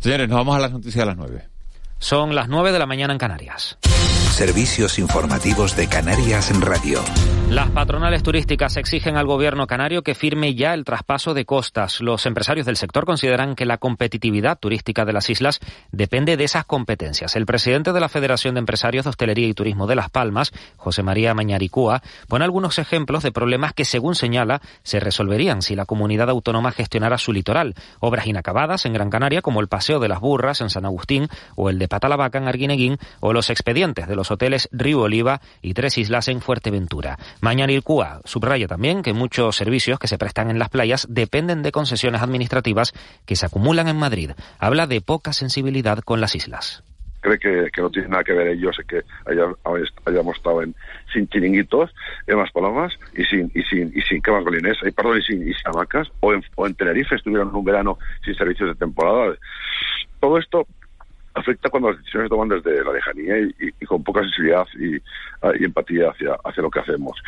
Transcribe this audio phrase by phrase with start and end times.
[0.00, 1.46] Señores, nos vamos a las noticias a las 9.
[1.98, 3.76] Son las 9 de la mañana en Canarias.
[4.30, 7.02] Servicios informativos de Canarias en Radio.
[7.50, 12.00] Las patronales turísticas exigen al gobierno canario que firme ya el traspaso de costas.
[12.00, 15.58] Los empresarios del sector consideran que la competitividad turística de las islas
[15.90, 17.34] depende de esas competencias.
[17.34, 21.02] El presidente de la Federación de Empresarios de Hostelería y Turismo de Las Palmas, José
[21.02, 26.30] María Mañaricúa, pone algunos ejemplos de problemas que, según señala, se resolverían si la comunidad
[26.30, 27.74] autónoma gestionara su litoral.
[27.98, 31.68] Obras inacabadas en Gran Canaria, como el Paseo de las Burras en San Agustín o
[31.68, 35.96] el de Patalavaca en Arguineguín, o los expedientes de los hoteles Río Oliva y Tres
[35.96, 37.18] Islas en Fuerteventura.
[37.40, 41.72] Mañana Ircúa subraya también que muchos servicios que se prestan en las playas dependen de
[41.72, 42.92] concesiones administrativas
[43.24, 44.32] que se acumulan en Madrid.
[44.58, 46.84] Habla de poca sensibilidad con las islas
[47.22, 49.02] cree que, no tiene nada que ver ellos que
[50.06, 50.74] hayamos estado en,
[51.12, 51.94] sin chiringuitos,
[52.26, 55.52] en las palomas y sin y sin y sin camas eh, perdón, y sin, y
[55.52, 59.34] sin hamacas, o en, o en Tenerife estuvieron un verano sin servicios de temporada.
[60.18, 60.66] Todo esto
[61.40, 65.64] afecta cuando las decisiones se toman desde la lejanía y, con poca sensibilidad y, y
[65.64, 67.20] empatía hacia, hacia lo que hacemos.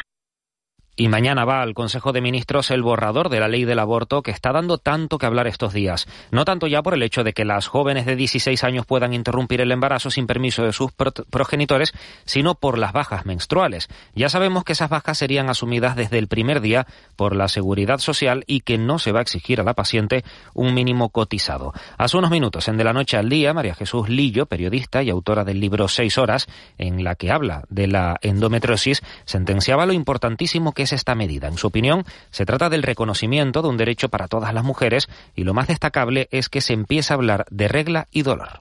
[0.95, 4.31] Y mañana va al Consejo de Ministros el borrador de la ley del aborto que
[4.31, 6.07] está dando tanto que hablar estos días.
[6.31, 9.63] No tanto ya por el hecho de que las jóvenes de 16 años puedan interrumpir
[9.63, 11.95] el embarazo sin permiso de sus progenitores,
[12.27, 13.89] sino por las bajas menstruales.
[14.15, 18.45] Ya sabemos que esas bajas serían asumidas desde el primer día por la seguridad social
[18.47, 21.73] y que no se va a exigir a la paciente un mínimo cotizado.
[21.97, 25.45] Hace unos minutos, en De la Noche al Día, María Jesús Lillo, periodista y autora
[25.45, 30.82] del libro Seis Horas, en la que habla de la endometriosis, sentenciaba lo importantísimo que
[30.83, 31.49] es esta medida.
[31.49, 35.45] En su opinión, se trata del reconocimiento de un derecho para todas las mujeres y
[35.45, 38.61] lo más destacable es que se empieza a hablar de regla y dolor.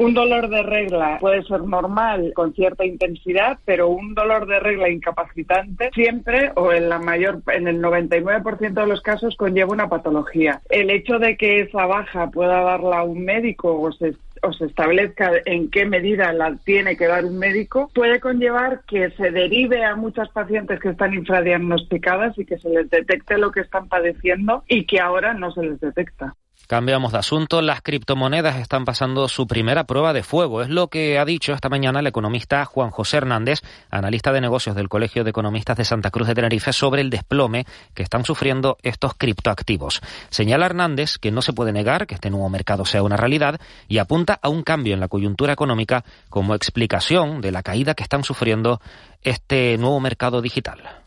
[0.00, 4.88] Un dolor de regla puede ser normal con cierta intensidad, pero un dolor de regla
[4.88, 10.62] incapacitante siempre o en la mayor en el 99% de los casos conlleva una patología.
[10.70, 15.32] El hecho de que esa baja pueda darla un médico o se o se establezca
[15.44, 19.96] en qué medida la tiene que dar un médico, puede conllevar que se derive a
[19.96, 24.84] muchas pacientes que están infradiagnosticadas y que se les detecte lo que están padeciendo y
[24.84, 26.34] que ahora no se les detecta.
[26.70, 27.62] Cambiamos de asunto.
[27.62, 30.62] Las criptomonedas están pasando su primera prueba de fuego.
[30.62, 34.76] Es lo que ha dicho esta mañana el economista Juan José Hernández, analista de negocios
[34.76, 38.78] del Colegio de Economistas de Santa Cruz de Tenerife, sobre el desplome que están sufriendo
[38.84, 40.00] estos criptoactivos.
[40.28, 43.98] Señala Hernández que no se puede negar que este nuevo mercado sea una realidad y
[43.98, 48.22] apunta a un cambio en la coyuntura económica como explicación de la caída que están
[48.22, 48.80] sufriendo
[49.22, 50.99] este nuevo mercado digital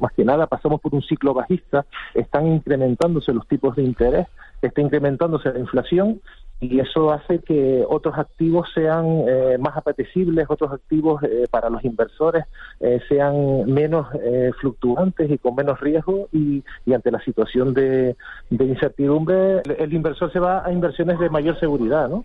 [0.00, 4.26] más que nada pasamos por un ciclo bajista, están incrementándose los tipos de interés
[4.62, 6.20] está incrementándose la inflación
[6.60, 11.84] y eso hace que otros activos sean eh, más apetecibles, otros activos eh, para los
[11.84, 12.44] inversores
[12.80, 14.08] eh, sean menos
[14.60, 18.16] fluctuantes y con menos riesgo y, ante la situación de
[18.50, 22.24] incertidumbre el inversor se va a inversiones de mayor seguridad, ¿no?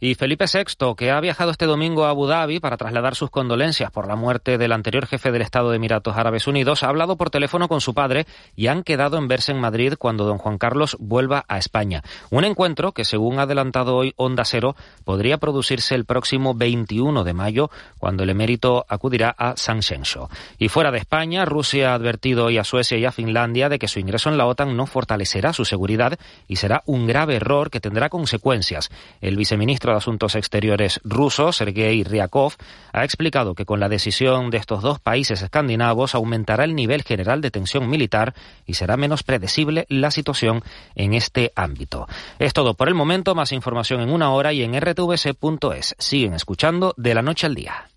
[0.00, 3.90] Y Felipe VI, que ha viajado este domingo a Abu Dhabi para trasladar sus condolencias
[3.90, 7.30] por la muerte del anterior jefe del Estado de Emiratos Árabes Unidos, ha hablado por
[7.30, 10.96] teléfono con su padre y han quedado en verse en Madrid cuando don Juan Carlos
[10.98, 12.02] vuelva a España.
[12.30, 14.74] Un encuentro que, según ha adelantado hoy Onda Cero,
[15.04, 20.28] podría producirse el próximo 21 de mayo, cuando el emérito acudirá a San Xenxo.
[20.58, 23.88] Y fuera de España, Rusia ha advertido hoy a Suecia y a Finlandia de que
[23.88, 26.18] su ingreso en la OTAN no fortalecerá su seguridad
[26.48, 28.90] y será un grave error que tendrá consecuencias.
[29.20, 32.54] El viceministro Asuntos Exteriores ruso, Sergei Ryakov,
[32.92, 37.40] ha explicado que con la decisión de estos dos países escandinavos aumentará el nivel general
[37.40, 38.34] de tensión militar
[38.66, 40.62] y será menos predecible la situación
[40.94, 42.06] en este ámbito.
[42.38, 45.96] Es todo por el momento, más información en una hora y en rtvc.es.
[45.98, 47.88] Siguen escuchando de la noche al día.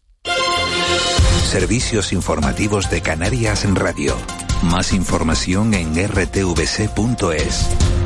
[1.44, 4.18] Servicios informativos de Canarias en Radio.
[4.64, 7.97] Más información en rtvc.es.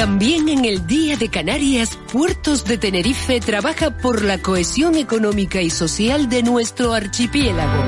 [0.00, 5.68] También en el Día de Canarias, Puertos de Tenerife trabaja por la cohesión económica y
[5.68, 7.84] social de nuestro archipiélago.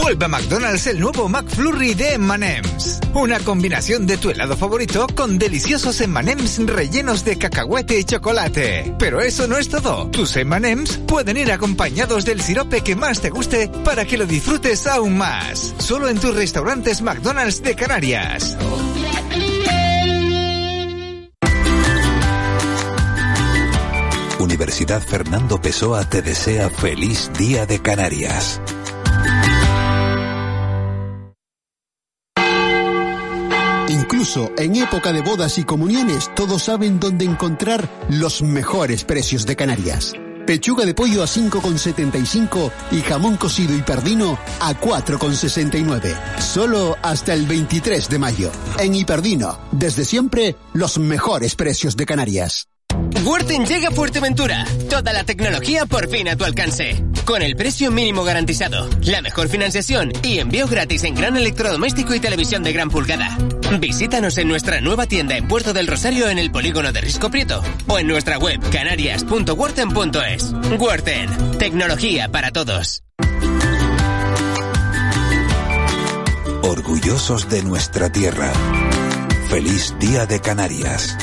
[0.00, 3.00] Vuelve a McDonald's el nuevo McFlurry de M&M's.
[3.12, 8.94] Una combinación de tu helado favorito con deliciosos M&M's rellenos de cacahuete y chocolate.
[9.00, 10.10] Pero eso no es todo.
[10.12, 14.86] Tus M&M's pueden ir acompañados del sirope que más te guste para que lo disfrutes
[14.86, 15.74] aún más.
[15.78, 18.56] Solo en tus restaurantes McDonald's de Canarias.
[24.86, 28.62] Fernando Pessoa te desea feliz Día de Canarias.
[33.90, 39.54] Incluso en época de bodas y comuniones, todos saben dónde encontrar los mejores precios de
[39.54, 40.14] Canarias.
[40.46, 46.40] Pechuga de pollo a 5,75 y jamón cocido y perdino a 4,69.
[46.40, 48.50] Solo hasta el 23 de mayo.
[48.78, 52.69] En Hiperdino, desde siempre, los mejores precios de Canarias.
[53.24, 54.64] Worten llega a Fuerteventura.
[54.88, 57.04] Toda la tecnología por fin a tu alcance.
[57.24, 62.20] Con el precio mínimo garantizado, la mejor financiación y envío gratis en gran electrodoméstico y
[62.20, 63.36] televisión de gran pulgada.
[63.78, 67.62] Visítanos en nuestra nueva tienda en Puerto del Rosario en el polígono de Risco Prieto
[67.86, 70.52] o en nuestra web canarias.worten.es.
[70.78, 73.04] Worten, tecnología para todos.
[76.62, 78.52] Orgullosos de nuestra tierra.
[79.48, 81.16] Feliz Día de Canarias.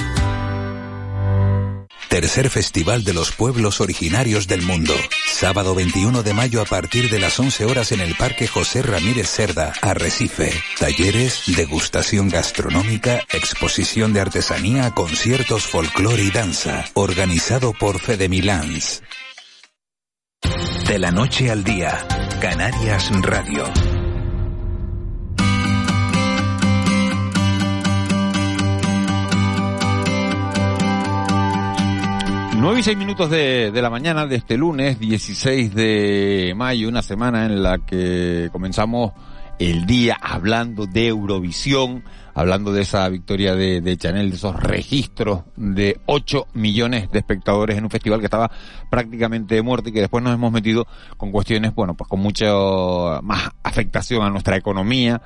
[2.09, 4.93] Tercer Festival de los Pueblos Originarios del Mundo.
[5.29, 9.29] Sábado 21 de mayo a partir de las 11 horas en el Parque José Ramírez
[9.29, 10.51] Cerda, Arrecife.
[10.79, 16.85] Talleres, degustación gastronómica, exposición de artesanía, conciertos, folclore y danza.
[16.93, 19.03] Organizado por Fede Milans.
[20.87, 22.07] De la noche al día,
[22.39, 23.96] Canarias Radio.
[32.59, 37.03] 9 y 6 minutos de, de, la mañana de este lunes 16 de mayo, una
[37.03, 39.11] semana en la que comenzamos
[39.59, 45.43] el día hablando de Eurovisión, hablando de esa victoria de, de Chanel, de esos registros
[45.55, 48.49] de 8 millones de espectadores en un festival que estaba
[48.89, 52.51] prácticamente muerto y que después nos hemos metido con cuestiones, bueno, pues con mucha
[53.21, 55.21] más afectación a nuestra economía,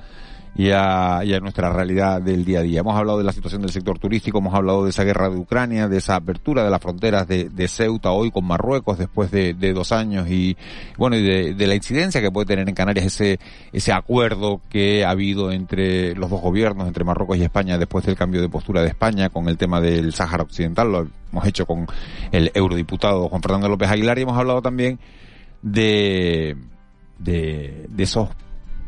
[0.56, 2.81] y a, nuestra realidad del día a día.
[2.81, 5.88] Hemos hablado de la situación del sector turístico, hemos hablado de esa guerra de Ucrania,
[5.88, 10.27] de esa apertura de las fronteras de, Ceuta hoy con Marruecos después de, dos años
[10.30, 10.57] y
[10.98, 13.39] bueno, y de, de, la incidencia que puede tener en Canarias ese,
[13.71, 18.18] ese acuerdo que ha habido entre los dos gobiernos, entre Marruecos y España después del
[18.18, 21.88] cambio de postura de España con el tema del Sáhara Occidental, lo hemos hecho con
[22.31, 25.00] el eurodiputado Juan Fernando López Aguilar y hemos hablado también
[25.62, 26.57] de,
[27.19, 28.30] de, de esos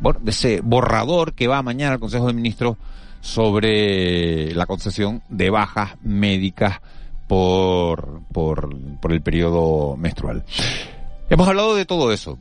[0.03, 2.75] bueno, de ese borrador que va mañana al Consejo de Ministros
[3.21, 6.81] sobre la concesión de bajas médicas
[7.27, 10.43] por, por, por el periodo menstrual.
[11.29, 12.37] Hemos hablado de todo eso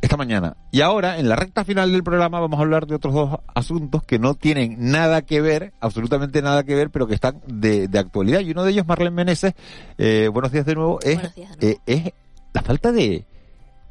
[0.00, 0.56] esta mañana.
[0.72, 4.02] Y ahora, en la recta final del programa, vamos a hablar de otros dos asuntos
[4.02, 7.98] que no tienen nada que ver, absolutamente nada que ver, pero que están de, de
[7.98, 8.40] actualidad.
[8.40, 9.52] Y uno de ellos, Marlene Meneses,
[9.98, 11.58] eh, buenos días de nuevo, es, de nuevo.
[11.60, 12.12] Eh, es
[12.54, 13.26] la falta de,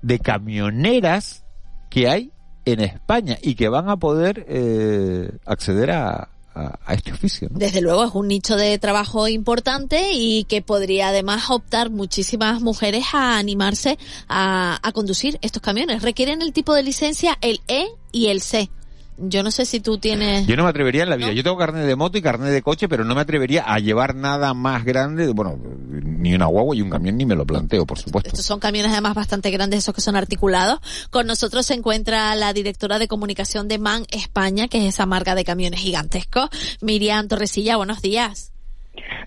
[0.01, 1.45] de camioneras
[1.91, 2.32] que hay
[2.65, 7.49] en España y que van a poder eh, acceder a, a, este oficio.
[7.51, 13.05] Desde luego es un nicho de trabajo importante y que podría además optar muchísimas mujeres
[13.13, 16.01] a animarse a, a conducir estos camiones.
[16.01, 18.69] Requieren el tipo de licencia el E y el C.
[19.17, 20.47] Yo no sé si tú tienes...
[20.47, 21.27] Yo no me atrevería en la vida.
[21.27, 21.33] ¿No?
[21.33, 24.15] Yo tengo carnet de moto y carnet de coche, pero no me atrevería a llevar
[24.15, 25.27] nada más grande.
[25.33, 28.29] Bueno, ni una guagua y un camión ni me lo planteo, por supuesto.
[28.29, 30.79] Estos son camiones además bastante grandes, esos que son articulados.
[31.09, 35.35] Con nosotros se encuentra la directora de comunicación de MAN España, que es esa marca
[35.35, 36.49] de camiones gigantescos.
[36.81, 38.52] Miriam Torresilla, buenos días.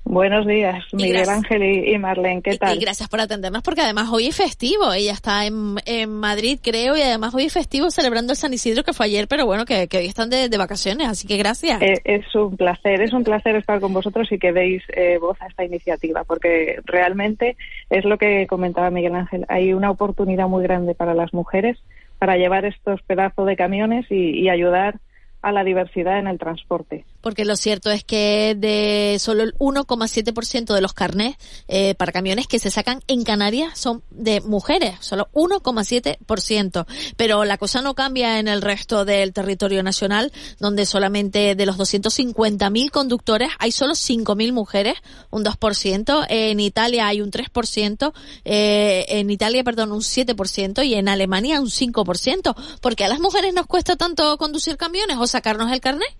[0.04, 2.74] Buenos días, Miguel Ángel y Marlene, ¿qué tal?
[2.74, 6.60] Y, y, gracias por atendernos porque además hoy es festivo, ella está en, en, Madrid
[6.62, 9.64] creo y además hoy es festivo celebrando el San Isidro que fue ayer, pero bueno,
[9.64, 11.82] que, que hoy están de, de, vacaciones, así que gracias.
[11.82, 15.40] Eh, es un placer, es un placer estar con vosotros y que deis eh, voz
[15.42, 17.56] a esta iniciativa porque realmente
[17.90, 21.76] es lo que comentaba Miguel Ángel, hay una oportunidad muy grande para las mujeres
[22.18, 25.00] para llevar estos pedazos de camiones y, y ayudar
[25.42, 27.04] a la diversidad en el transporte.
[27.26, 31.34] Porque lo cierto es que de solo el 1,7% de los carnés
[31.66, 36.86] eh, para camiones que se sacan en Canarias son de mujeres, solo 1,7%.
[37.16, 40.30] Pero la cosa no cambia en el resto del territorio nacional,
[40.60, 44.94] donde solamente de los 250.000 conductores hay solo 5.000 mujeres,
[45.30, 46.26] un 2%.
[46.28, 48.12] En Italia hay un 3%,
[48.44, 52.54] eh, en Italia, perdón, un 7% y en Alemania un 5%.
[52.80, 56.16] ¿Por qué a las mujeres nos cuesta tanto conducir camiones o sacarnos el carnet?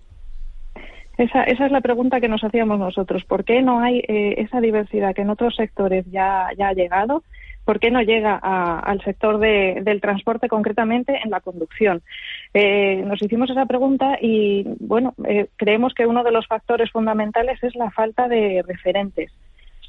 [1.17, 3.23] Esa, esa es la pregunta que nos hacíamos nosotros.
[3.25, 7.23] ¿Por qué no hay eh, esa diversidad que en otros sectores ya, ya ha llegado?
[7.65, 12.01] ¿Por qué no llega a, al sector de, del transporte, concretamente en la conducción?
[12.53, 17.61] Eh, nos hicimos esa pregunta y, bueno, eh, creemos que uno de los factores fundamentales
[17.63, 19.31] es la falta de referentes.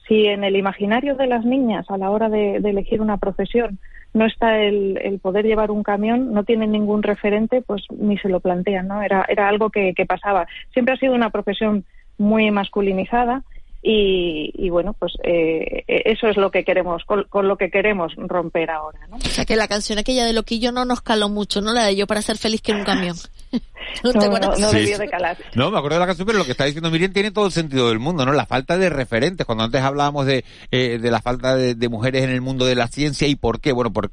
[0.08, 3.78] Si en el imaginario de las niñas a la hora de, de elegir una profesión
[4.14, 8.28] no está el, el, poder llevar un camión, no tienen ningún referente, pues ni se
[8.28, 9.02] lo plantean, ¿no?
[9.02, 10.46] Era, era algo que, pasaba.
[10.72, 11.84] Siempre ha sido una profesión
[12.16, 13.42] muy masculinizada
[13.80, 19.06] y, bueno, pues eh, eso es lo que queremos, con, lo que queremos romper ahora,
[19.08, 19.16] ¿no?
[19.16, 21.72] O sea, que la canción aquella de Loquillo no nos caló mucho, ¿no?
[21.72, 23.16] La de Yo para ser feliz que en un camión.
[24.04, 25.36] ¿No, no, debió de calar.
[25.54, 27.52] No, me acuerdo de la canción, pero lo que está diciendo Miriam tiene todo el
[27.52, 28.32] sentido del mundo, ¿no?
[28.32, 29.46] La falta de referentes.
[29.46, 32.74] Cuando antes hablábamos de, eh, de la falta de, de, mujeres en el mundo de
[32.74, 33.72] la ciencia y por qué.
[33.72, 34.10] Bueno, por,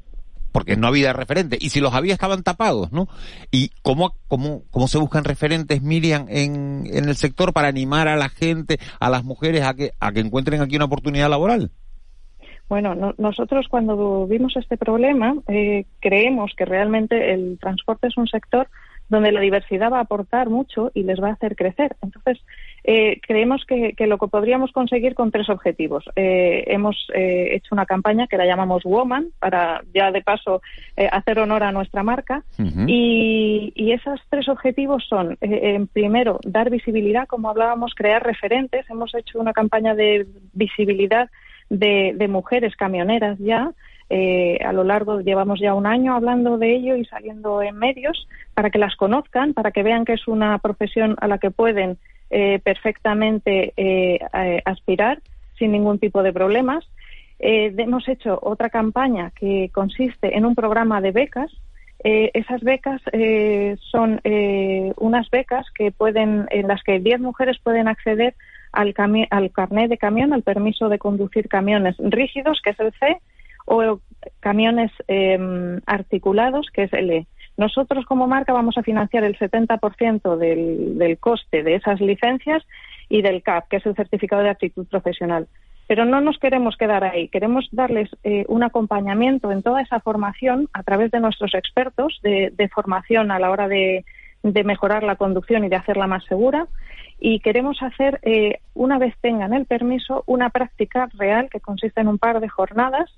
[0.55, 1.61] porque no había referentes.
[1.61, 3.09] Y si los había, estaban tapados, ¿no?
[3.51, 8.15] ¿Y cómo, cómo, cómo se buscan referentes, Miriam, en, en el sector para animar a
[8.15, 11.71] la gente, a las mujeres, a que, a que encuentren aquí una oportunidad laboral?
[12.67, 18.69] Bueno, nosotros cuando vimos este problema eh, creemos que realmente el transporte es un sector
[19.09, 21.95] donde la diversidad va a aportar mucho y les va a hacer crecer.
[22.01, 22.39] Entonces,
[22.83, 26.05] eh, creemos que, lo que podríamos conseguir con tres objetivos.
[26.15, 30.61] Eh, hemos eh, hecho una campaña que la llamamos Woman, para ya de paso
[31.11, 32.43] hacer honor a nuestra marca.
[32.87, 35.37] y, esos tres objetivos son,
[35.93, 38.89] primero, dar visibilidad, como hablábamos, crear referentes.
[38.89, 41.29] Hemos hecho una campaña de visibilidad
[41.69, 43.71] de mujeres camioneras ya.
[44.09, 48.27] Eh, a lo largo, llevamos ya un año hablando de ello y saliendo en medios
[48.53, 51.97] para que las conozcan, para que vean que es una profesión a la que pueden
[52.29, 54.19] eh, perfectamente eh,
[54.65, 55.19] aspirar
[55.57, 56.85] sin ningún tipo de problemas.
[57.39, 61.51] hemos hecho otra campaña que consiste en un programa de becas.
[62.03, 63.01] esas becas
[63.79, 64.21] son
[64.97, 68.35] unas becas que pueden, en las que 10 mujeres pueden acceder
[68.73, 68.93] al,
[69.29, 73.21] al carnet de camión, al permiso de conducir camiones rígidos, que es el C,
[73.65, 73.99] o
[74.39, 77.27] camiones em, articulados, que es el E.
[77.57, 82.63] Nosotros como marca vamos a financiar el 70% del, del coste de esas licencias
[83.09, 85.47] y del CAP, que es el certificado de actitud profesional.
[85.87, 90.67] Pero no nos queremos quedar ahí, queremos darles eh, un acompañamiento en toda esa formación
[90.73, 94.03] a través de nuestros expertos de, formación a la hora de,
[94.43, 96.67] mejorar la conducción y de hacerla más segura.
[97.19, 102.07] Y queremos hacer, eh, una vez tengan el permiso, una práctica real que consiste en
[102.07, 103.09] un par de jornadas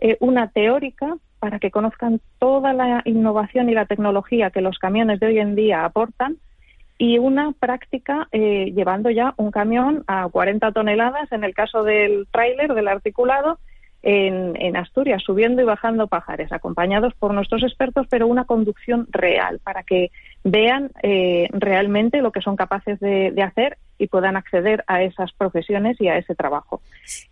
[0.00, 5.20] eh, una teórica para que conozcan toda la innovación y la tecnología que los camiones
[5.20, 6.36] de hoy en día aportan
[6.98, 12.26] y una práctica eh, llevando ya un camión a 40 toneladas, en el caso del
[12.32, 13.58] tráiler, del articulado,
[14.02, 19.82] en, Asturias, subiendo y bajando pajares, acompañados por nuestros expertos, pero una conducción real, para
[19.82, 20.10] que
[20.44, 26.00] vean eh, realmente lo que son capaces de, hacer y puedan acceder a esas profesiones
[26.00, 26.80] y a ese trabajo.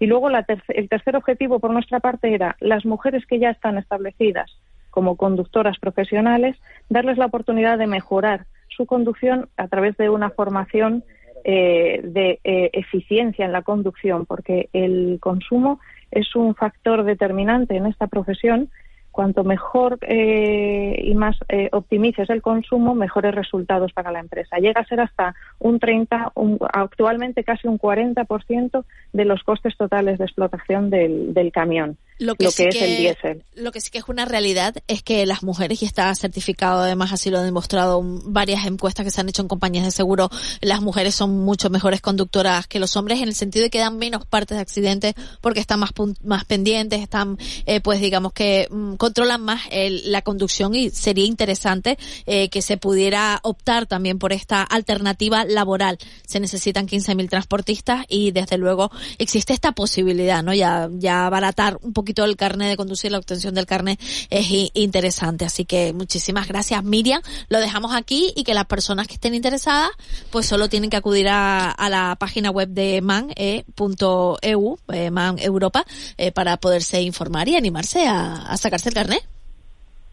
[0.00, 4.50] Y luego el tercer objetivo por nuestra parte era las mujeres que ya están establecidas
[4.90, 6.56] como conductoras profesionales,
[6.88, 11.04] darles la oportunidad de mejorar su conducción a través de una formación
[11.44, 17.86] eh, de eh, eficiencia en la conducción, porque el consumo es un factor determinante en
[17.86, 18.70] esta profesión
[19.16, 24.58] cuanto mejor eh, y más eh, optimices el consumo, mejores resultados para la empresa.
[24.58, 26.32] Llega a ser hasta un 30,
[26.70, 28.84] actualmente casi un 40%
[29.14, 33.44] de los costes totales de explotación del, del camión lo que, es el diésel.
[33.54, 37.12] Lo que sí que es una realidad es que las mujeres, y está certificado, además
[37.12, 40.30] así lo han demostrado varias encuestas que se han hecho en compañías de seguro,
[40.60, 43.98] las mujeres son mucho mejores conductoras que los hombres en el sentido de que dan
[43.98, 45.90] menos partes de accidentes porque están más,
[46.22, 51.98] más pendientes, están, eh, pues digamos que mm, controlan más la conducción y sería interesante
[52.26, 55.98] eh, que se pudiera optar también por esta alternativa laboral.
[56.26, 60.54] Se necesitan 15.000 transportistas y desde luego existe esta posibilidad, ¿no?
[60.54, 63.98] Ya, ya abaratar un poquito el carnet de conducir, la obtención del carnet
[64.30, 65.44] es interesante.
[65.44, 67.20] Así que muchísimas gracias Miriam.
[67.48, 69.90] Lo dejamos aquí y que las personas que estén interesadas
[70.30, 75.84] pues solo tienen que acudir a, la página web de man.eu, eh, Man Europa,
[76.16, 79.26] eh, para poderse informar y animarse a, sacarse el carnet.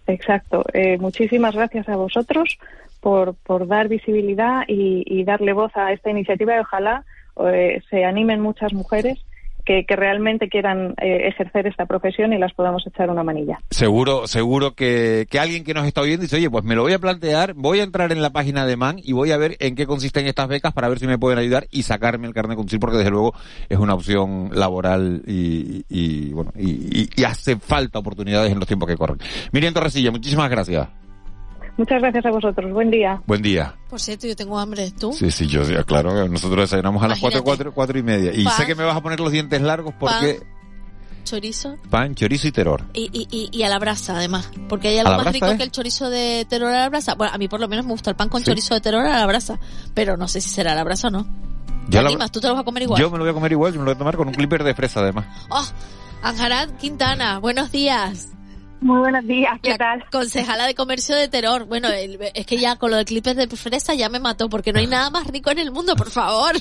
[0.08, 0.66] Exacto.
[0.74, 2.58] Eh, muchísimas gracias a vosotros
[3.02, 7.06] por, por dar visibilidad y, y darle voz a esta iniciativa y ojalá
[7.90, 9.20] se animen muchas mujeres
[9.66, 13.60] que, realmente quieran eh, ejercer esta profesión y las podamos echar una manilla.
[13.70, 16.94] Seguro, seguro que, que alguien que nos está oyendo dice, oye, pues me lo voy
[16.94, 19.76] a plantear, voy a entrar en la página de MAN y voy a ver en
[19.76, 22.80] qué consisten estas becas para ver si me pueden ayudar y sacarme el carnet conducir,
[22.80, 23.34] porque desde luego
[23.70, 28.88] es una opción laboral y, y bueno, y, y, hace falta oportunidades en los tiempos
[28.90, 29.18] que corren.
[29.52, 31.03] Miriam Torresilla, muchísimas gracias.
[31.78, 32.72] Muchas gracias a vosotros.
[32.72, 33.22] Buen día.
[33.26, 33.76] Buen día.
[33.90, 34.92] Por cierto, yo tengo hambre.
[34.92, 35.12] ¿Tú?
[35.14, 36.28] Sí, sí, yo, claro.
[36.28, 38.32] Nosotros desayunamos a las cuatro, cuatro, cuatro y media.
[38.34, 40.42] Y sé que me vas a poner los dientes largos porque...
[41.24, 41.76] chorizo.
[41.90, 42.84] Pan, chorizo y terror.
[42.94, 44.52] Y, y, y, a la brasa, además.
[44.70, 45.58] Porque hay algo más rico eh?
[45.58, 47.16] que el chorizo de terror a la brasa.
[47.16, 49.18] Bueno, a mí por lo menos me gusta el pan con chorizo de terror a
[49.18, 49.60] la brasa.
[49.96, 51.26] Pero no sé si será a la brasa o no.
[51.90, 52.32] ¿Te animas?
[52.32, 53.02] ¿Tú te lo vas a comer igual?
[53.02, 53.74] Yo me lo voy a comer igual.
[53.74, 55.26] Yo me lo voy a tomar con un clipper de fresa, además.
[55.50, 55.66] ¡Oh!
[56.22, 58.30] Anjarat Quintana, buenos días.
[58.84, 60.04] Muy buenos días, ¿qué tal?
[60.12, 61.64] Concejala de Comercio de Terror.
[61.66, 64.80] Bueno, es que ya con lo de clipes de fresa ya me mató, porque no
[64.80, 66.58] hay nada más rico en el mundo, por favor.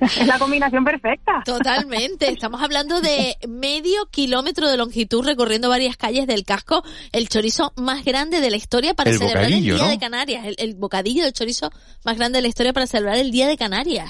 [0.00, 1.42] Es la combinación perfecta.
[1.44, 2.30] Totalmente.
[2.30, 6.84] Estamos hablando de medio kilómetro de longitud recorriendo varias calles del casco.
[7.10, 9.88] El chorizo más grande de la historia para El celebrar el Día ¿no?
[9.88, 10.46] de Canarias.
[10.46, 11.72] El, el bocadillo del chorizo
[12.04, 14.08] más grande de la historia para celebrar el Día de Canarias.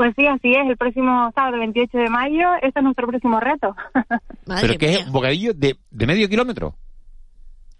[0.00, 0.66] Pues sí, así es.
[0.66, 3.76] El próximo sábado 28 de mayo, este es nuestro próximo reto.
[4.62, 5.04] ¿Pero qué es?
[5.06, 6.72] ¿Un bocadillo de, de medio kilómetro?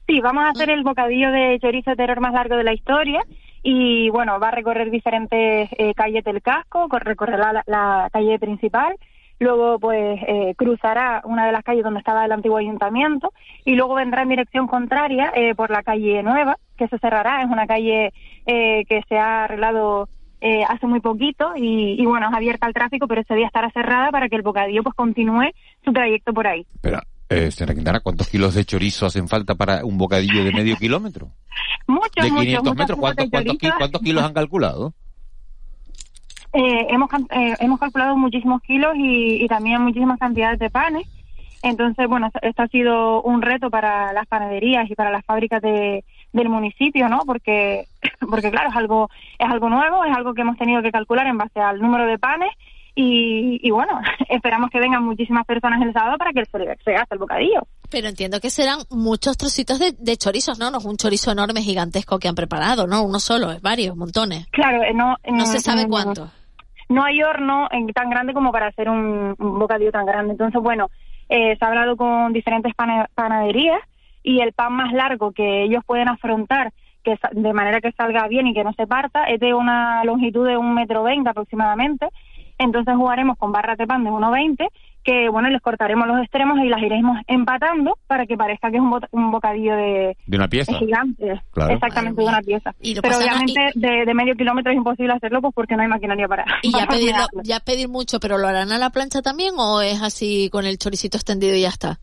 [0.07, 3.23] Sí, vamos a hacer el bocadillo de chorizo de terror más largo de la historia
[3.63, 8.39] y bueno, va a recorrer diferentes eh, calles del casco, cor- recorrerá la, la calle
[8.39, 8.97] principal,
[9.39, 13.33] luego pues eh, cruzará una de las calles donde estaba el antiguo ayuntamiento
[13.65, 17.49] y luego vendrá en dirección contraria eh, por la calle nueva, que se cerrará, es
[17.49, 18.13] una calle
[18.45, 20.07] eh, que se ha arreglado
[20.41, 23.71] eh, hace muy poquito y, y bueno, es abierta al tráfico, pero ese día estará
[23.71, 25.51] cerrada para que el bocadillo pues continúe
[25.85, 26.67] su trayecto por ahí.
[26.81, 30.77] Pero, eh, señora Quintana, ¿cuántos kilos de chorizo hacen falta para un bocadillo de medio
[30.77, 31.29] kilómetro?
[31.87, 32.99] Muchos, De muchos, 500 muchos metros,
[33.79, 34.95] ¿cuántos, kilos han calculado?
[36.53, 41.07] Eh, hemos, eh, hemos calculado muchísimos kilos y, y también muchísimas cantidades de panes.
[41.63, 46.05] Entonces, bueno, esto ha sido un reto para las panaderías y para las fábricas de,
[46.33, 47.21] del municipio, ¿no?
[47.27, 47.87] Porque,
[48.31, 49.09] porque claro, es algo,
[49.39, 52.19] es algo nuevo, es algo que hemos tenido que calcular en base al número de
[52.19, 52.51] panes
[52.95, 57.15] y, y bueno, esperamos que vengan muchísimas personas el sábado para que se, se gaste
[57.15, 57.63] el bocadillo.
[57.91, 60.71] Pero entiendo que serán muchos trocitos de, de chorizos, ¿no?
[60.71, 63.03] No es un chorizo enorme, gigantesco que han preparado, ¿no?
[63.03, 64.47] Uno solo, es varios, montones.
[64.51, 66.31] Claro, eh, no, No se sabe cuánto.
[66.89, 70.33] no hay horno en- tan grande como para hacer un, un bocadillo tan grande.
[70.33, 70.89] Entonces, bueno,
[71.29, 73.81] eh, se ha hablado con diferentes pane- panaderías
[74.23, 76.73] y el pan más largo que ellos pueden afrontar
[77.03, 80.05] que sa- de manera que salga bien y que no se parta es de una
[80.05, 82.07] longitud de un metro veinte aproximadamente.
[82.59, 84.69] Entonces jugaremos con barras de pan de 1,20
[85.03, 88.83] que, bueno, les cortaremos los extremos y las iremos empatando para que parezca que es
[88.83, 90.75] un, bo- un bocadillo de, De una pieza.
[90.75, 91.73] gigante, Claro.
[91.73, 92.75] exactamente de una pieza.
[93.01, 96.45] Pero obviamente de, de medio kilómetro es imposible hacerlo pues porque no hay maquinaria para.
[96.61, 97.41] Y ya para hornearlo.
[97.45, 100.77] ya pedir mucho, pero ¿lo harán a la plancha también o es así con el
[100.77, 101.99] choricito extendido y ya está?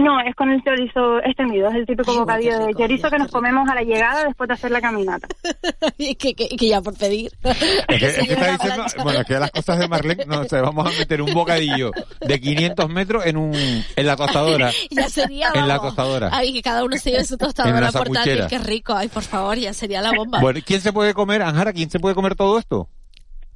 [0.00, 3.68] No, es con el chorizo extendido, es el típico bocadillo de chorizo que nos comemos
[3.68, 5.28] a la llegada después de hacer la caminata.
[5.98, 7.30] y que, que, que ya por pedir.
[7.44, 10.58] Es que, es que está diciendo, bueno, es que las cosas de Marlene, no sé,
[10.62, 14.70] vamos a meter un bocadillo de 500 metros en un, en la tostadora.
[14.90, 15.94] ya sería En la vamos.
[15.94, 16.30] tostadora.
[16.32, 18.94] Ay, que cada uno se lleve su tostadora la portátil, qué rico.
[18.94, 20.40] Ay, por favor, ya sería la bomba.
[20.40, 22.88] Bueno, ¿quién se puede comer, Anjara, quién se puede comer todo esto?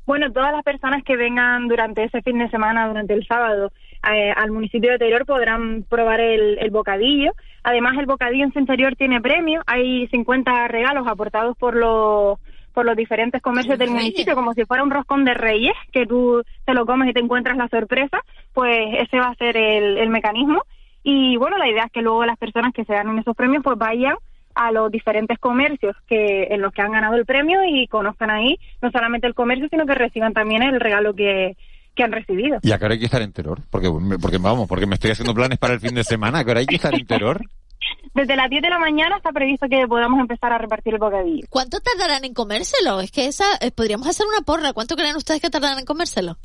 [0.06, 3.72] Bueno, todas las personas que vengan durante ese fin de semana, durante el sábado,
[4.12, 7.32] eh, al municipio de Teruel podrán probar el, el bocadillo.
[7.62, 9.62] Además, el bocadillo en su interior tiene premio.
[9.66, 12.38] Hay 50 regalos aportados por los
[12.74, 16.42] por los diferentes comercios del municipio, como si fuera un roscón de reyes, que tú
[16.66, 18.18] te lo comes y te encuentras la sorpresa,
[18.52, 20.64] pues ese va a ser el, el mecanismo.
[21.04, 23.78] Y bueno, la idea es que luego las personas que se ganen esos premios pues
[23.78, 24.16] vayan
[24.56, 28.58] a los diferentes comercios que en los que han ganado el premio y conozcan ahí
[28.82, 31.56] no solamente el comercio, sino que reciban también el regalo que,
[31.94, 32.58] que han recibido.
[32.62, 33.60] ¿Y a qué hora hay que estar en Terror?
[33.70, 33.88] Porque,
[34.20, 36.40] porque vamos, porque me estoy haciendo planes para el fin de semana.
[36.40, 37.40] ¿A qué hora hay que estar en Terror?
[38.14, 41.46] Desde las 10 de la mañana está previsto que podamos empezar a repartir el bocadillo.
[41.50, 43.00] ¿Cuánto tardarán en comérselo?
[43.00, 44.72] Es que esa, eh, podríamos hacer una porra.
[44.72, 46.36] ¿Cuánto creen ustedes que tardarán en comérselo?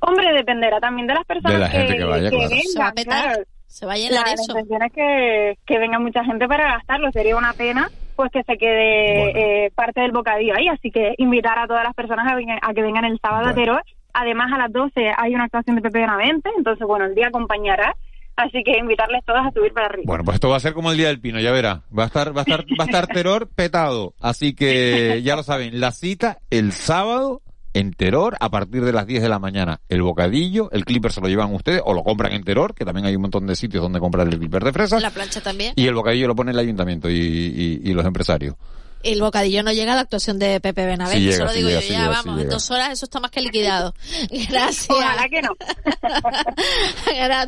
[0.00, 2.48] Hombre, dependerá también de las personas De la gente que vaya, claro.
[2.50, 2.94] Se va a vengan.
[2.94, 3.42] petar, claro.
[3.66, 4.42] se va a llenar La, la eso.
[4.52, 7.10] intención es que, que venga mucha gente para gastarlo.
[7.12, 10.68] Sería una pena pues que se quede eh, parte del bocadillo ahí.
[10.68, 13.54] Así que invitar a todas las personas a, vengan- a que vengan el sábado a
[13.54, 13.80] Teruel.
[14.14, 16.48] Además, a las 12 hay una actuación de Pepe Benavente.
[16.56, 17.94] Entonces, bueno, el día acompañará.
[18.36, 20.04] Así que invitarles todos a subir para arriba.
[20.06, 21.82] Bueno, pues esto va a ser como el día del pino, ya verá.
[21.96, 24.14] Va a estar, va a estar, va a estar Terror petado.
[24.20, 27.42] Así que ya lo saben, la cita el sábado
[27.74, 29.80] en Terror a partir de las 10 de la mañana.
[29.88, 33.06] El bocadillo, el clipper se lo llevan ustedes o lo compran en Terror, que también
[33.06, 35.00] hay un montón de sitios donde comprar el clipper de fresas.
[35.02, 35.72] La plancha también.
[35.76, 38.56] Y el bocadillo lo pone el ayuntamiento y, y- y los empresarios.
[39.04, 41.68] El bocadillo no llega a la actuación de Pepe Benavente, Sí llega, solo sí digo
[41.68, 43.94] llega, yo, sí ya llega, vamos, en dos horas eso está más que liquidado.
[44.48, 44.88] Gracias.
[44.88, 45.50] Ojalá que no.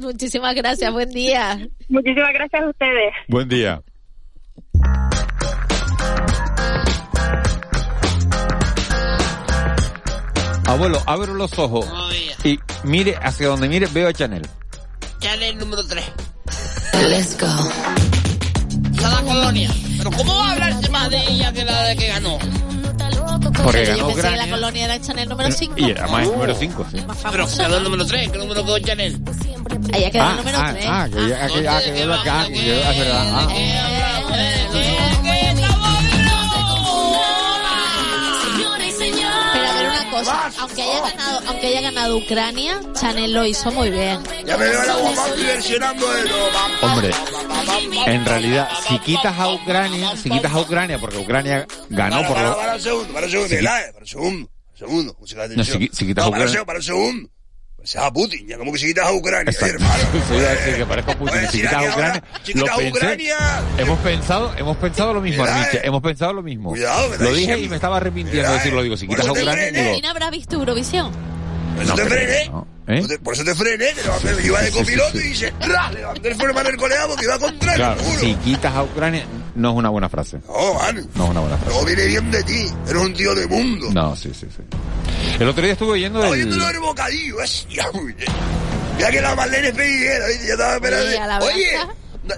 [0.06, 1.66] Muchísimas gracias, buen día.
[1.88, 3.12] Muchísimas gracias a ustedes.
[3.28, 3.82] Buen día.
[10.66, 11.86] Abuelo, abro los ojos
[12.44, 14.42] y mire hacia donde mire, veo a Chanel.
[15.20, 16.04] Chanel número 3.
[17.08, 17.46] Let's go.
[19.00, 19.70] la colonia.
[20.10, 22.38] ¿Cómo va a hablarse más de ella que la de que ganó?
[23.62, 25.74] Porque Yo ganó pensé que la colonia era Chanel número 5.
[25.78, 26.96] Y además es número 5, sí.
[27.30, 29.20] Pero quedó el número 3, que número quedó Chanel.
[29.92, 30.86] Ella quedó Ah, el número ah, 3.
[30.88, 31.18] ah, que.
[33.22, 33.48] Ah.
[40.26, 44.20] Cosa, aunque haya ganado, aunque haya ganado Ucrania, Chanel lo hizo muy bien.
[44.44, 46.30] Ya me veo la guapa versionando de
[46.82, 47.10] Hombre,
[48.06, 52.48] en realidad, si quitas a Ucrania, si quitas a Ucrania, porque Ucrania ganó por Para,
[52.50, 52.56] lo...
[52.56, 53.56] para un segundo, para un segundo, Sí.
[53.56, 54.50] Elae, para un segundo.
[54.74, 55.78] Segundo, música de No, tensión.
[55.78, 57.30] si qui- si quitas no, a para un Ucrania- segundo, para un segundo.
[57.86, 59.48] Pareces a Putin, ya como que si quitas a Ucrania.
[59.52, 59.74] Exacto.
[59.76, 60.02] hermano.
[60.36, 61.38] Iba a decir que parezco Putin.
[61.38, 62.90] Pues, Si quitas a Ucrania, lo quitas a pensé.
[62.90, 63.36] Ucrania,
[63.78, 65.76] Hemos pensado, hemos pensado lo mismo, Armiche.
[65.76, 65.80] eh.
[65.84, 66.70] Hemos pensado lo mismo.
[66.70, 68.80] Cuidado, lo dije y me estaba arrepintiendo de decirlo.
[68.80, 68.84] eh.
[68.84, 71.12] Digo, si quitas a Ucrania, digo, ¿Quién habrá visto Eurovisión?
[71.76, 72.50] Por eso No te frené.
[72.88, 73.18] ¿Eh?
[73.22, 75.18] Por eso te frené, que iba de Sí, sí, copiloto sí.
[75.18, 75.90] y dice, ¡ra!
[75.92, 78.20] Levanté el freno del colega porque iba contrario, Claro, juro.
[78.20, 79.24] si quitas a Ucrania,
[79.56, 80.38] no es una buena frase.
[80.48, 81.02] No, mano.
[81.14, 81.78] No es una buena frase.
[81.78, 82.66] No viene bien de ti.
[82.88, 83.88] Eres un tío de mundo.
[83.92, 84.62] No, sí, sí, sí.
[85.38, 86.42] El otro día estuve oyendo Estaba el...
[86.48, 88.16] oyendo el bocadillo, es ya, bien.
[88.98, 90.46] Ya que la Marlene ¿viste?
[90.46, 91.10] Ya estaba esperando.
[91.10, 91.78] Sí, a la Oye,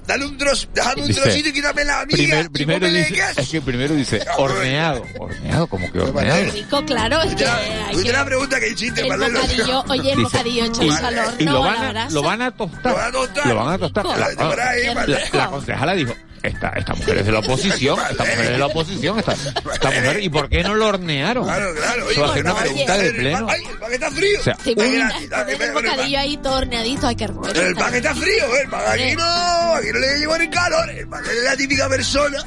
[0.07, 2.17] dale un trozo, déjame un Dice, trocito y quítame la amiga.
[2.17, 3.41] Primer- primero dice, queso.
[3.41, 5.05] es que primero dice horneado.
[5.19, 6.51] Horneado, como que horneado.
[6.53, 9.39] Rico, claro, es que hay la pregunta que hiciste, El Marlene.
[9.39, 12.11] bocadillo, oye, el Dice, bocadillo hecho y, al horno, y lo a van la a,
[12.11, 12.93] lo van a tostar.
[12.93, 13.47] Lo van a tostar.
[13.47, 14.07] Lo van a tostar.
[14.07, 18.59] La, la concejala dijo, esta, esta mujer es de la oposición, esta mujer es de
[18.59, 21.45] la oposición, esta, esta mujer, ¿y por qué no lo hornearon?
[21.45, 22.07] Claro, claro.
[22.07, 23.47] Va a una Oye, pregunta de el pleno.
[23.51, 24.41] Ay, el pan está frío.
[24.41, 27.07] O sea, ¿Te Ay, imaginas gratis, dale, poner el ven, bocadillo ahí todo horneadito?
[27.07, 27.51] Ay, qué hermoso.
[27.53, 28.61] El pan está frío, ¿eh?
[28.65, 30.91] el pan aquí no, aquí no le llevan el calor.
[30.91, 32.39] El pan es la típica persona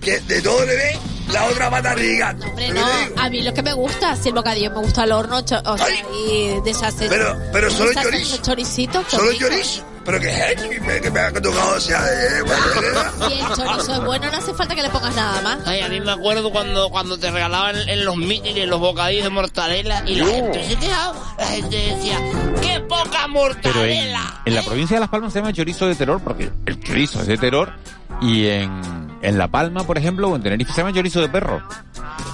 [0.00, 0.98] que de todo le ve
[1.32, 2.46] la otra pata rigando.
[2.46, 5.38] Hombre, no, a mí lo que me gusta, si el bocadillo me gusta al horno,
[5.38, 5.86] o sea,
[6.26, 7.08] y deshacer...
[7.08, 8.36] Pero- pero solo deshacer chorizo.
[8.42, 9.04] choricito.
[9.08, 9.44] Solo rico.
[9.48, 9.84] chorizo.
[10.08, 13.46] Pero que es que me, que me ha tocado, o sea, eh, bueno, Si el
[13.54, 15.58] chorizo es bueno, no hace falta que le pongas nada más.
[15.66, 19.28] Ay, a mí me acuerdo cuando, cuando te regalaban en los mítines los bocadillos de
[19.28, 21.34] mortadela y la gente se quejaba.
[21.36, 22.18] La gente decía,
[22.62, 24.42] ¡qué poca Pero en, mortadela!
[24.46, 27.26] en la provincia de Las Palmas se llama chorizo de terror porque el chorizo es
[27.26, 27.74] de terror
[28.22, 28.80] y en,
[29.20, 31.62] en La Palma, por ejemplo, o en Tenerife se llama chorizo de perro.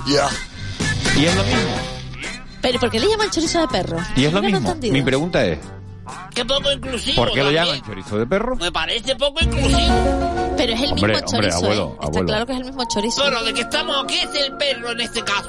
[0.07, 0.29] Ya.
[1.21, 1.75] Y es lo mismo.
[2.63, 3.97] Pero ¿por qué le llaman chorizo de perro?
[4.15, 4.77] Y es lo mismo.
[4.81, 5.59] Mi pregunta es,
[6.35, 7.17] ¡Qué poco inclusivo!
[7.25, 7.65] ¿por qué lo también.
[7.65, 8.57] llaman chorizo de perro?
[8.57, 10.51] Me parece poco inclusivo.
[10.57, 11.93] Pero es el Hombre, mismo hombre, chorizo, abuelo, ¿eh?
[11.95, 12.27] Está abuelo.
[12.27, 13.23] claro que es el mismo chorizo.
[13.25, 15.49] Pero de que estamos aquí es el perro en este caso.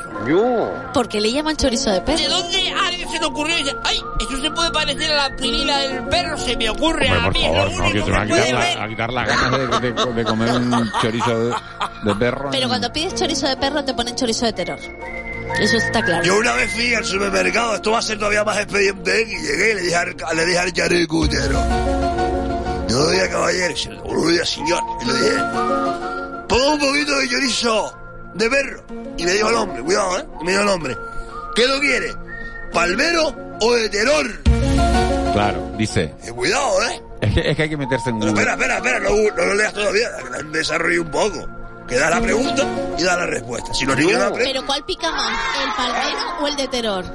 [0.94, 2.18] ¿Por qué le llaman chorizo de perro?
[2.18, 5.30] ¿De dónde a alguien se le ocurrió y dice, ay, eso se puede parecer a
[5.30, 6.38] la pirila del perro?
[6.38, 8.26] Se me ocurre Hombre, a por mí, favor, es lo no, que te van a
[8.26, 8.54] quitar, ver.
[8.78, 11.56] la, a quitar las ganas de, de- de comer un chorizo de,
[12.04, 12.50] de perro.
[12.52, 14.80] Pero cuando pides chorizo de perro te ponen chorizo de terror.
[15.60, 16.24] Eso está claro.
[16.24, 19.72] Yo una vez fui al supermercado, esto va a ser todavía más expediente, y llegué
[19.72, 21.60] y le dije al, le dije al charicutero.
[22.90, 24.84] Yo lo dije caballero, y se lo buenos días, señor.
[25.02, 25.36] Y le dije,
[26.48, 27.98] ponga un poquito de chorizo
[28.36, 28.84] de perro.
[29.18, 30.26] Y me dijo el hombre, cuidado, ¿eh?
[30.42, 30.98] Y me dijo el hombre,
[31.56, 32.14] ¿qué lo quiere?
[32.74, 34.26] ¿Palmero o de terror?
[35.34, 37.02] Claro, dice, Y cuidado, ¿eh?
[37.22, 38.30] es que, es que hay que meterse en Google.
[38.32, 41.48] espera, espera, espera, no, no lo leas todavía, que la gente desarrolle un poco.
[41.88, 42.68] Que da la pregunta
[42.98, 43.74] y da la respuesta.
[43.74, 45.40] Si los niños no aprenden, Pero ¿cuál pica más?
[45.64, 47.06] ¿El palmero o el de terror?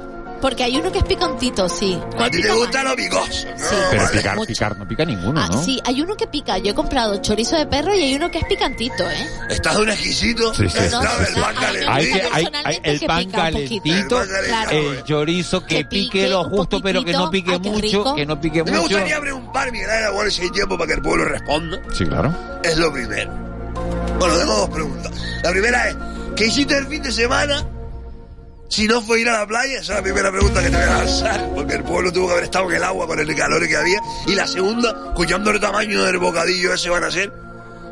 [0.41, 1.99] Porque hay uno que es picantito, sí.
[2.03, 3.55] a ¿Cuál ti te gusta lo picoso, ¿no?
[3.91, 4.17] Pero Vale.
[4.17, 5.61] picar, picar, no pica ninguno, Ah, ¿no?
[5.63, 6.57] sí, hay uno que pica.
[6.57, 9.27] Yo he comprado chorizo de perro y hay uno que es picantito, ¿eh?
[9.51, 10.51] Estás de un exquisito.
[10.55, 11.33] Sí, sí, Es sí, la- sí, el sí.
[11.41, 11.91] pan Hay que- calentito.
[11.91, 14.91] Hay que, hay, hay personalmente el que pan calentito, El pan calentito.
[14.93, 18.15] el chorizo que, Que pique, pique lo justo, pero que no pique qué mucho, rico.
[18.15, 18.95] que no pique mí me mucho.
[18.95, 21.77] gustaría preguntar, Miguel Ángel, si hay tiempo para que el pueblo responda.
[21.93, 22.33] Sí, claro.
[22.63, 23.50] Es lo primero.
[24.21, 25.11] Bueno, tengo dos preguntas.
[25.41, 25.95] La primera es,
[26.35, 27.67] ¿qué hiciste el fin de semana
[28.69, 29.79] si no fue ir a la playa?
[29.79, 32.33] Esa es la primera pregunta que te voy a lanzar, porque el pueblo tuvo que
[32.33, 33.99] haber estado en el agua con el calor que había.
[34.27, 37.33] Y la segunda, escuchando el tamaño del bocadillo ese van a ser,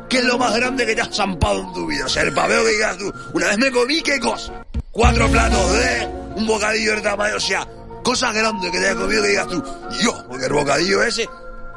[0.08, 2.06] ¿qué es lo más grande que te has zampado en tu vida?
[2.06, 4.54] O sea, el paveo que digas tú, una vez me comí, ¿qué cosa?
[4.92, 7.68] Cuatro platos de un bocadillo del tamaño, o sea,
[8.04, 9.64] cosas grandes que te hayas comido que digas tú,
[10.00, 11.28] yo, porque el bocadillo ese,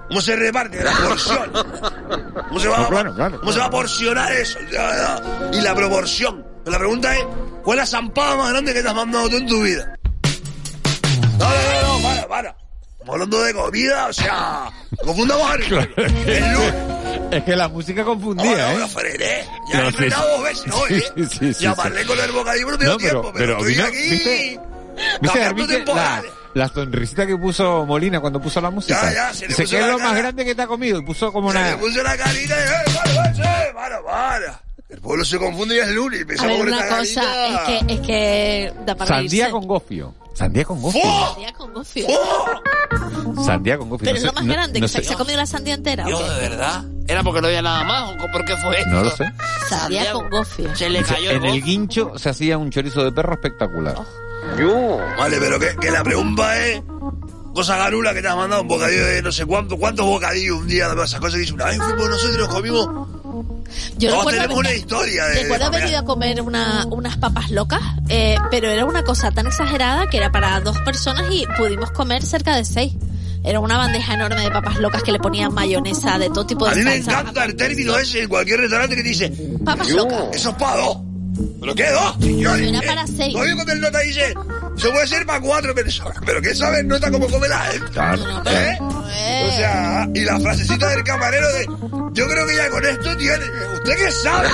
[0.09, 0.85] ¿cómo se reparte?
[0.85, 1.53] La porción.
[2.49, 4.59] ¿Cómo se va, No, a- claro, claro, ¿cómo se va a porcionar eso?
[4.71, 5.51] Ya, ya.
[5.53, 6.47] Y la proporción.
[6.67, 7.25] La pregunta es,
[7.65, 9.97] ¿cuál es la zampada más grande que te has mandado tú en tu vida?
[11.39, 12.57] No, no, no, no, para, para.
[12.93, 14.71] Estamos hablando de comida, o sea,
[15.05, 15.57] confundamos a.
[17.33, 18.89] Es que la música confundía, Ahora, ¿eh?
[18.89, 19.49] frené.
[19.73, 20.31] Ya No, he sí, frenado sí.
[20.33, 20.77] dos veces, ¿no?
[20.87, 21.03] Sí, ¿eh?
[21.31, 21.67] sí, sí,
[22.07, 24.11] con el bocadillo no tiempo, pero, pero estoy vino- aquí.
[24.11, 24.61] ¿viste?
[25.21, 25.39] ¿Viste,
[25.95, 26.23] la.
[26.55, 29.01] La sonrisita que puso Molina cuando puso la música?
[29.03, 30.67] Ya, ya, se le Dice, puso ¿qué es la lo más grande que te ha
[30.67, 30.99] comido?
[30.99, 31.77] Y puso como Se le una...
[31.79, 34.63] puso la carita y, eh, para, para, para, para.
[34.89, 36.27] El pueblo se confunde y es lunes.
[36.29, 37.73] y A ver, una cosa, carita.
[37.79, 39.51] es que, es que da para Sandía reírse.
[39.53, 40.15] con gofio.
[40.35, 41.03] Sandía con gofio.
[41.05, 41.27] ¡Oh!
[41.35, 42.07] Sandía con gofio.
[42.09, 43.45] ¡Oh!
[43.45, 44.05] Sandía con gofio.
[44.05, 45.47] Pero no es lo más no- grande, no que se, sé- se ha comido la
[45.47, 46.07] sandía entera.
[46.07, 46.85] ¿o Yo, de verdad.
[47.09, 48.91] ¿Era porque no había nada más o por qué fue esto?
[48.91, 49.25] No lo sé.
[49.69, 50.75] Sandía con gofio.
[50.77, 53.97] Se le Dice, cayó el en el guincho se hacía un chorizo de perro espectacular.
[55.19, 56.83] Vale, pero que, que la pregunta es...
[57.55, 60.67] Cosa garula que te has mandado un bocadillo de no sé cuánto, cuántos bocadillos un
[60.67, 62.87] día, esas cosas que dice una vez fuimos nosotros y nos comimos.
[63.99, 65.43] Yo Todos recuerdo tenemos una historia de.
[65.43, 69.47] Recuerdo haber ido a comer una, unas papas locas, eh, pero era una cosa tan
[69.49, 72.95] exagerada que era para dos personas y pudimos comer cerca de seis.
[73.45, 76.71] Era una bandeja enorme de papas locas que le ponían mayonesa de todo tipo de
[76.71, 77.21] A mí me salsa.
[77.21, 79.31] encanta el término ese en cualquier restaurante que dice.
[79.63, 80.25] Papas locas.
[80.33, 80.97] Eso es para dos.
[81.61, 82.69] ¿Pero qué dos, señores?
[82.69, 83.35] Era para seis.
[83.35, 84.35] Oye, cuando el nota dice.
[84.77, 88.01] Eso puede ser para cuatro personas, pero que sabes nota cómo come la gente.
[88.47, 88.79] ¿Eh?
[88.81, 91.67] O sea, y la frasecita del camarero de
[92.13, 93.45] yo creo que ya con esto tiene.
[93.75, 94.49] ¿Usted qué sabe?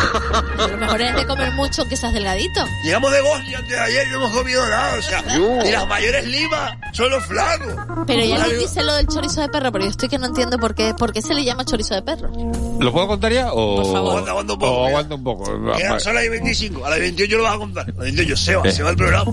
[0.59, 2.65] A lo mejor es de comer mucho aunque seas delgadito.
[2.85, 4.99] Llegamos de Bosnia antes de ayer y no hemos comido nada.
[4.99, 5.25] O sea,
[5.65, 7.75] y las mayores limas son los flacos.
[8.07, 10.59] Pero ya les dice lo del chorizo de perro, pero yo estoy que no entiendo
[10.59, 12.31] por qué, por qué se le llama chorizo de perro.
[12.79, 14.11] ¿Lo puedo contar ya o, Por favor.
[14.11, 15.59] Aguanta, aguanta un poco, o aguanta un poco?
[15.59, 17.85] Mira, son las 25, a las 28 lo vas a contar.
[17.85, 19.33] A las 28 se va, se va el programa.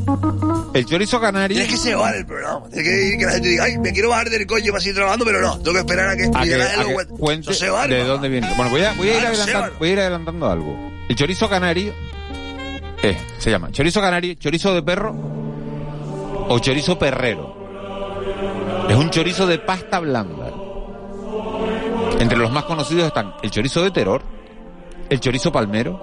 [0.74, 1.56] El chorizo canario.
[1.56, 2.68] Tienes que se va el programa.
[2.72, 5.26] Tienes que que la gente diga, ay, me quiero bajar del coche para seguir trabajando,
[5.26, 8.15] pero no, tengo que esperar a que a que, a que Eso se va, de.
[8.16, 8.48] Dónde viene.
[8.56, 9.72] Bueno, voy a, voy a ir adelantando, Seba.
[9.80, 10.92] voy a ir adelantando algo.
[11.08, 11.94] El chorizo canario
[13.04, 15.16] eh, se llama chorizo canario, chorizo de perro
[16.50, 17.56] o chorizo perrero.
[18.90, 20.52] Es un chorizo de pasta blanda.
[22.20, 24.22] Entre los más conocidos están el chorizo de terror,
[25.10, 26.00] el chorizo palmero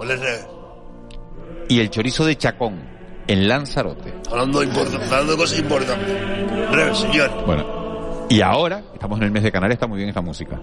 [1.67, 2.79] y el chorizo de chacón
[3.27, 4.13] en Lanzarote.
[4.29, 6.71] Hablando, de import- hablando de cosas importantes.
[6.71, 7.31] Breve, señor.
[7.45, 10.59] Bueno, y ahora, estamos en el mes de Canarias, está muy bien esta música.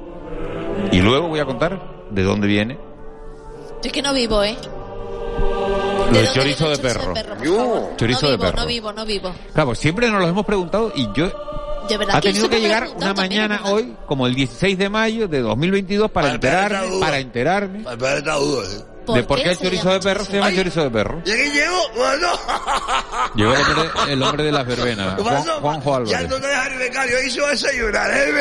[0.92, 4.56] Y luego voy a contar de dónde viene Yo es que no vivo, ¿eh?
[6.10, 7.14] lo dónde chorizo de perro.
[7.96, 8.56] Chorizo no de vivo, perro.
[8.60, 9.32] No vivo, no vivo.
[9.52, 11.30] Claro, pues siempre nos los hemos preguntado y yo
[11.88, 15.40] De verdad ha tenido que llegar una mañana hoy, como el 16 de mayo de
[15.40, 17.00] 2022, para Para duda.
[17.00, 17.84] para enterarme
[19.08, 19.12] ¿eh?
[19.14, 20.56] de por qué el se chorizo de perro se llama Ay.
[20.56, 21.22] chorizo de perro.
[21.24, 21.80] ¿Y aquí llegó?
[21.96, 22.28] Bueno,
[23.34, 25.42] Llegó el hombre, el hombre de las verbenas, ¿qué Juan?
[25.60, 26.28] Juanjo Ya Álvarez.
[26.30, 28.32] no te dejas el becario, ahí se va a desayunar, ¿eh?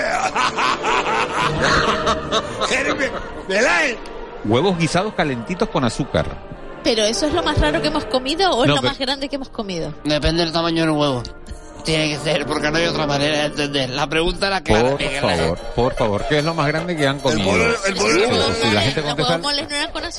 [3.48, 3.98] Belén.
[4.45, 6.26] Huevos guisados calentitos con azúcar.
[6.84, 9.00] Pero eso es lo más raro que hemos comido o es No, lo pero- más
[9.00, 9.93] grande que hemos comido.
[10.06, 11.24] Depende del tamaño del huevo.
[11.84, 13.89] Tiene que ser, porque no hay otra manera de entender.
[13.89, 14.89] La pregunta era clara.
[14.92, 15.22] Por Miguel.
[15.22, 17.56] favor, por favor, ¿qué es lo más grande que han comido?
[17.86, 18.04] el sí,
[18.62, 19.38] sí, la gente contesta.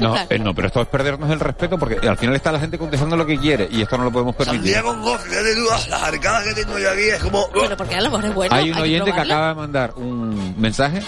[0.01, 2.79] no eh, no, pero esto es perdernos el respeto porque al final está la gente
[2.79, 4.75] contestando lo que quiere y esto no lo podemos permitir.
[4.75, 7.49] Sandía con gofre, fíjate tú, ah, las arcadas que tengo yo aquí es como...
[7.53, 8.55] Pero porque a lo mejor es bueno.
[8.55, 9.35] Hay un que oyente que probarlo.
[9.35, 11.03] acaba de mandar un mensaje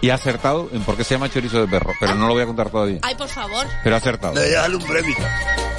[0.00, 2.42] y ha acertado en por qué se llama chorizo de perro, pero no lo voy
[2.42, 2.98] a contar todavía.
[3.02, 3.66] Ay, por favor.
[3.84, 4.32] Pero ha acertado.
[4.32, 4.40] Un premio.
[4.40, 5.69] Debería darle un de gofre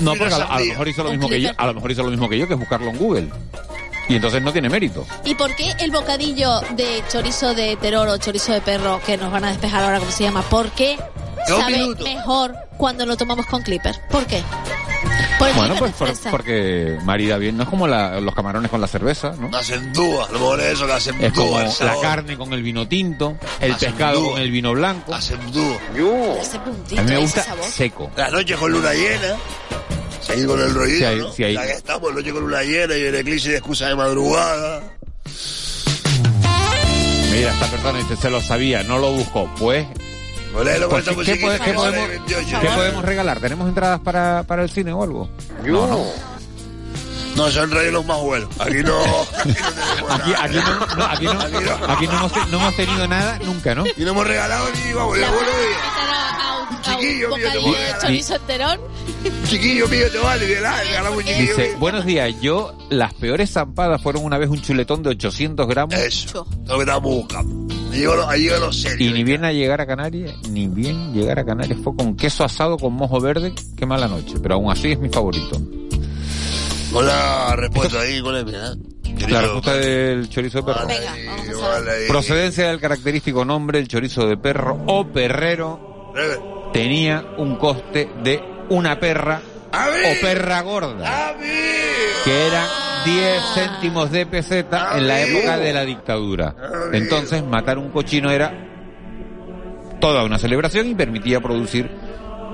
[0.00, 1.90] No, y porque a, a lo mejor hizo lo mismo que yo, a lo mejor
[1.92, 3.28] hizo lo mismo que yo, que es buscarlo en Google.
[4.08, 5.06] Y entonces no tiene mérito.
[5.24, 9.30] ¿Y por qué el bocadillo de chorizo de terror o chorizo de perro, que nos
[9.32, 10.98] van a despejar ahora cómo se llama, por qué
[11.46, 12.04] sabe minutos.
[12.04, 13.96] mejor cuando lo tomamos con clipper?
[14.10, 14.42] ¿Por qué?
[15.42, 18.80] Por el Bueno, pues por- porque marida bien, no es como la- los camarones con
[18.80, 19.48] la cerveza, ¿no?
[19.50, 22.52] La acentúa, a lo mejor es eso, que acentúa Es como el la carne con
[22.52, 25.12] el vino tinto, el pescado con el vino blanco.
[25.12, 25.76] Acentúa.
[26.40, 28.10] Ese puntito, A mí me gusta seco.
[28.16, 29.34] La noche con luna llena.
[30.20, 31.28] Seguir con el rollito, Sí, ahí- ¿no?
[31.46, 31.54] ahí.
[31.54, 34.80] Ya que estamos, noche con luna llena y el eclipse de excusa de madrugada.
[37.32, 39.50] Mira, esta persona dice, se lo sabía, no lo buscó.
[39.58, 39.86] Pues,
[40.52, 42.58] pues, ¿qué, qué podemos, 28.
[42.60, 43.40] qué podemos regalar?
[43.40, 45.28] ¿Tenemos entradas para, para el cine o algo?
[45.64, 46.04] No, no.
[47.36, 48.50] No, son rellenos más buenos.
[48.60, 48.98] Aquí no.
[50.10, 51.86] Aquí Aquí, no, no, aquí no, Aquí no.
[51.92, 53.84] aquí no hemos, no hemos tenido nada nunca, ¿no?
[53.96, 55.78] Y no hemos regalado ni vamos, La ya buenos vamos a días.
[55.78, 58.00] invitar a, a un, a un Chiquillo, mío, te bocadillo voy a de regalar.
[58.02, 58.80] chorizo enterón.
[59.48, 60.82] Chiquillo mío, te vale, ¿verdad?
[60.84, 65.02] Regalamos un chiquillo Dice, buenos días, yo, las peores zampadas fueron una vez un chuletón
[65.02, 67.71] de 800 gramos Eso, lo que estábamos buscando.
[67.92, 69.10] Ahí llegó llegó lo serio.
[69.10, 72.42] y ni bien a llegar a Canarias, ni bien llegar a Canarias fue con queso
[72.42, 75.60] asado con mojo verde, qué mala noche, pero aún así es mi favorito.
[76.92, 78.76] Con la respuesta ahí, con ¿verdad?
[79.28, 80.86] La respuesta del chorizo de perro.
[80.86, 82.08] Venga, vamos a.
[82.08, 86.12] Procedencia del característico nombre, el chorizo de perro o perrero,
[86.72, 89.42] tenía un coste de una perra.
[89.72, 91.34] O perra gorda,
[92.24, 92.66] que eran
[93.04, 96.54] 10 céntimos de peseta en la época de la dictadura.
[96.92, 98.52] Entonces, matar un cochino era
[100.00, 101.90] toda una celebración y permitía producir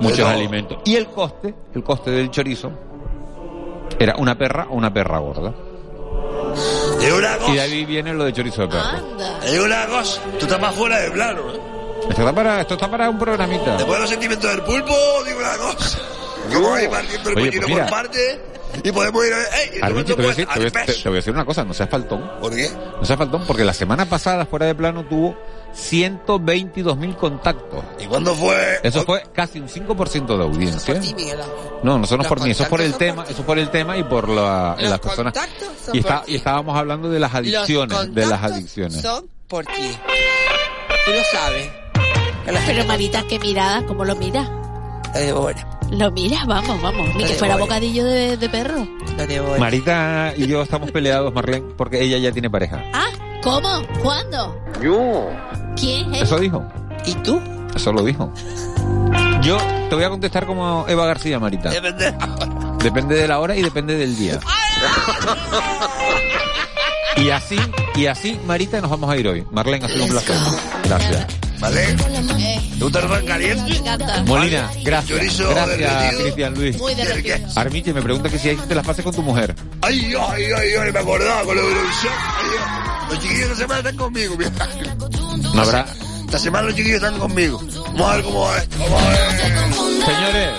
[0.01, 0.79] muchos Pero- alimentos.
[0.85, 2.71] Y el coste, el coste del chorizo,
[3.99, 5.53] era una perra o una perra gorda.
[7.01, 9.19] Es una Y de ahí viene lo de chorizo de perro.
[9.45, 10.21] Es una cosa.
[10.39, 11.61] Tú estás más fuera de plano, ¿eh?
[12.09, 13.73] Esto está para, esto está para un programita.
[13.77, 14.95] Después de los sentimientos del pulpo,
[15.27, 15.99] digo una cosa.
[16.53, 17.83] Como ahí partiendo el Oye, pues mira.
[17.87, 18.41] por parte
[18.85, 19.47] y podemos ir a ver.
[19.55, 19.79] ¡Ey!
[19.79, 20.55] ¿y Arminio, te voy, a decir, cuesta?
[20.55, 22.31] te, voy a, te- te voy a decir una cosa, no seas faltón.
[22.41, 22.71] ¿Por qué?
[23.01, 25.37] No seas faltón, porque la semana pasada, fuera de plano, tuvo
[25.73, 27.83] 122 mil contactos.
[27.99, 28.79] ¿Y cuándo fue?
[28.83, 30.95] Eso fue casi un 5% de audiencia.
[31.83, 33.59] No, no, eso no es por mí, eso es por el tema, eso es por
[33.59, 35.33] el tema y por la, Los las personas.
[35.33, 36.33] contactos son Y, está, por ti.
[36.33, 39.01] y estábamos hablando de las adicciones, Los de las adicciones.
[39.01, 39.97] Son por ti.
[41.07, 41.71] Tú lo sabes.
[42.67, 44.43] Pero Marita, qué mirada, ¿cómo lo mira?
[45.15, 45.78] lo devora.
[45.91, 47.15] Lo miras, vamos, vamos.
[47.15, 48.87] Ni que fuera bocadillo de, de perro.
[49.59, 52.85] Marita y yo estamos peleados, Marlene, porque ella ya tiene pareja.
[52.93, 53.09] Ah,
[53.43, 53.83] ¿cómo?
[54.03, 54.61] ¿Cuándo?
[54.83, 55.29] Yo.
[55.77, 56.23] ¿Quién es?
[56.23, 56.65] Eso dijo.
[57.07, 57.41] ¿Y tú?
[57.75, 58.33] Eso lo dijo.
[59.43, 59.57] Yo
[59.89, 61.73] te voy a contestar como Eva García, Marita.
[61.73, 62.19] Es pendejo.
[62.83, 64.39] Depende de la hora y depende del día.
[67.17, 67.59] Y así,
[67.97, 69.45] y así, Marita, nos vamos a ir hoy.
[69.51, 70.37] Marlene, ha sido un placer.
[70.85, 71.27] Gracias.
[71.59, 71.97] ¿Vale?
[72.79, 73.63] ¿Te gusta el pan caliente?
[73.71, 74.23] Me encanta.
[74.25, 75.19] Molina, gracias.
[75.19, 76.23] Chorizo Gracias, derretido.
[76.23, 76.79] Cristian Luis.
[76.79, 76.95] Muy.
[77.57, 79.55] Armiche me pregunta que si hay te las pases con tu mujer.
[79.83, 82.13] Ay, ay, ay, ay, me acordaba con la Eurovisión.
[83.11, 84.51] Los chiquillos esta semana están conmigo, mira.
[85.55, 85.87] No habrá.
[86.27, 87.59] Esta semana los chiquillos están conmigo.
[87.59, 88.77] Vamos a ver cómo va esto.
[88.79, 90.05] Vamos a ver.
[90.05, 90.51] Señores,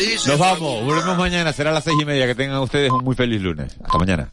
[0.00, 0.84] Sí, nos vamos.
[0.84, 1.52] Volvemos mañana.
[1.52, 2.26] Será a las seis y media.
[2.26, 3.76] Que tengan ustedes un muy feliz lunes.
[3.84, 4.32] Hasta mañana.